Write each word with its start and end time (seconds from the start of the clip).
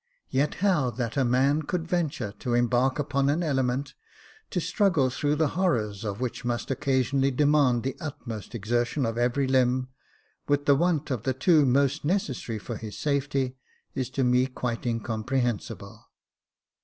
Yet 0.31 0.55
how 0.65 0.89
that 0.89 1.15
a 1.15 1.23
man 1.23 1.61
could 1.61 1.87
venture 1.87 2.31
to 2.39 2.55
embark 2.55 2.97
upon 2.97 3.29
an 3.29 3.43
element, 3.43 3.93
to 4.49 4.59
struggle 4.59 5.11
through 5.11 5.35
the 5.35 5.49
horrors 5.49 6.03
of 6.03 6.19
which 6.19 6.43
must 6.43 6.71
occasionally 6.71 7.29
demand 7.29 7.83
the 7.83 7.95
utmost 8.01 8.47
I04 8.49 8.51
Jacob 8.51 8.51
Faithful 8.51 8.55
exertion 8.57 9.05
of 9.05 9.17
every 9.19 9.45
limb, 9.47 9.89
with 10.47 10.65
the 10.65 10.73
want 10.75 11.11
of 11.11 11.21
the 11.21 11.35
two 11.35 11.67
most 11.67 12.03
necessary 12.03 12.57
for 12.57 12.77
his 12.77 12.97
safety, 12.97 13.57
is 13.93 14.09
to 14.09 14.23
me 14.23 14.47
quite 14.47 14.87
incomprehensible." 14.87 16.07